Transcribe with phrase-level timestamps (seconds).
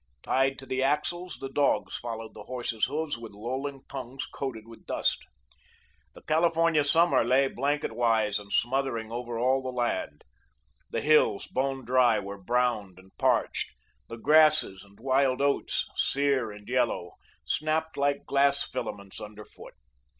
[0.23, 4.87] Tied to the axles, the dogs followed the horses' hoofs with lolling tongues coated with
[4.87, 5.19] dust.
[6.15, 10.23] The California summer lay blanket wise and smothering over all the land.
[10.89, 13.73] The hills, bone dry, were browned and parched.
[14.09, 17.11] The grasses and wild oats, sear and yellow,
[17.45, 19.75] snapped like glass filaments under foot.